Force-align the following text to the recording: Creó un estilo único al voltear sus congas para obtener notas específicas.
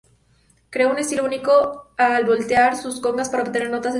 Creó 0.71 0.89
un 0.89 0.97
estilo 0.97 1.23
único 1.23 1.91
al 1.95 2.25
voltear 2.25 2.75
sus 2.75 2.99
congas 2.99 3.29
para 3.29 3.43
obtener 3.43 3.69
notas 3.69 3.69
específicas. 3.69 3.89